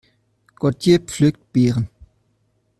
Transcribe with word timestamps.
Gotje 0.57 0.97
pflückt 0.97 1.53
Beeren. 1.53 1.87